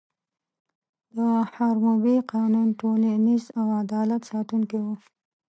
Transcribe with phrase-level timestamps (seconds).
[1.15, 1.17] د
[1.53, 4.87] حموربي قانون ټولنیز او عدالت ساتونکی و.